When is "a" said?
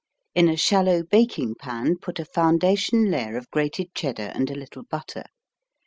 0.49-0.57, 2.17-2.25, 4.49-4.55